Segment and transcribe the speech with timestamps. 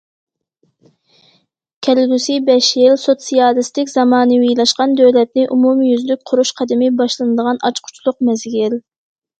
[1.87, 8.83] كەلگۈسى بەش يىل سوتسىيالىستىك زامانىۋىلاشقان دۆلەتنى ئومۇميۈزلۈك قۇرۇش قەدىمى باشلىنىدىغان ئاچقۇچلۇق مەزگىل.